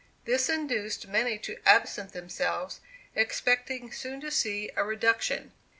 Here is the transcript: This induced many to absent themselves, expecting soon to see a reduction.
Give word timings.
This 0.25 0.49
induced 0.49 1.05
many 1.07 1.37
to 1.37 1.59
absent 1.63 2.11
themselves, 2.11 2.81
expecting 3.13 3.91
soon 3.91 4.19
to 4.21 4.31
see 4.31 4.71
a 4.75 4.83
reduction. 4.83 5.51